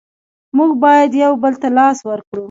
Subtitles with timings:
[0.57, 2.39] موږ باید یو بل ته لاس ورکړو.